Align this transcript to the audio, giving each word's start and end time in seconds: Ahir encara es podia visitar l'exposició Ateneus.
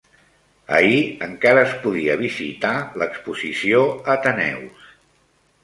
Ahir 0.77 1.01
encara 1.25 1.65
es 1.65 1.75
podia 1.83 2.17
visitar 2.23 2.73
l'exposició 3.03 3.85
Ateneus. 4.17 4.93